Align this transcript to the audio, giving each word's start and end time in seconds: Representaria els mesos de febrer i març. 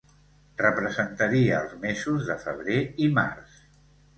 Representaria 0.61 1.59
els 1.65 1.75
mesos 1.83 2.25
de 2.33 2.39
febrer 2.47 2.81
i 3.07 3.11
març. 3.19 3.63